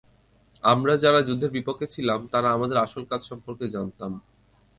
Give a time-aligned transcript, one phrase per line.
[0.63, 4.11] আমরা যারা যুদ্ধের বিপক্ষে ছিলাম, তারা আমাদের আসল কাজ সম্পর্কে জানতাম।